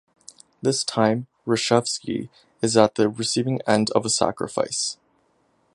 This 0.63 0.83
time 0.83 1.27
Reshevsky 1.45 2.29
is 2.59 2.75
at 2.75 2.95
the 2.95 3.07
receiving 3.07 3.61
end 3.67 3.91
of 3.91 4.03
a 4.03 4.09
sacrifice. 4.09 4.97